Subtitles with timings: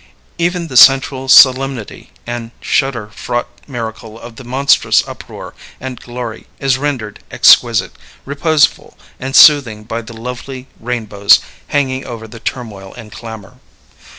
[0.39, 6.79] Even the central solemnity and shudder fraught miracle of the monstrous uproar and glory is
[6.79, 7.91] rendered exquisite,
[8.25, 13.59] reposeful, and soothing by the lovely rainbows hanging over the turmoil and clamor.